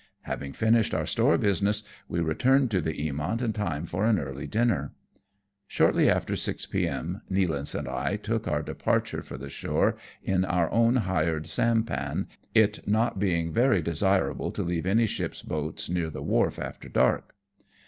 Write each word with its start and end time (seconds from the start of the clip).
Having 0.21 0.53
finished 0.53 0.95
our 0.95 1.05
store 1.05 1.37
business, 1.37 1.83
we 2.07 2.21
returned 2.21 2.71
to 2.71 2.81
the 2.81 2.95
Eamont 2.95 3.43
in 3.43 3.53
time 3.53 3.85
for 3.85 4.05
an 4.05 4.17
early 4.17 4.47
dinner. 4.47 4.93
Shortly 5.67 6.09
after 6.09 6.35
6 6.35 6.65
p.m., 6.65 7.21
Nealance 7.29 7.77
and 7.77 7.87
I 7.87 8.15
took 8.15 8.47
our 8.47 8.63
de 8.63 8.73
parture 8.73 9.23
for 9.23 9.37
the 9.37 9.47
shore 9.47 9.95
in 10.23 10.43
our 10.43 10.71
own 10.71 10.95
hired 11.05 11.45
sampan, 11.45 12.25
it 12.55 12.79
not 12.87 13.17
ABOUT 13.17 13.17
WOO 13.21 13.27
AH 13.27 13.29
CHEONG. 13.29 13.29
91 13.29 13.29
being 13.29 13.53
very 13.53 13.81
desirable 13.83 14.51
to 14.51 14.63
leave 14.63 14.87
any 14.87 15.05
ship's 15.05 15.43
boats 15.43 15.87
near 15.87 16.09
the 16.09 16.23
wharf 16.23 16.57
after 16.57 16.89
dark. 16.89 17.35